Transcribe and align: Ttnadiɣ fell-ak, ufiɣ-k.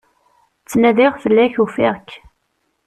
Ttnadiɣ 0.61 1.13
fell-ak, 1.23 1.55
ufiɣ-k. 1.63 2.09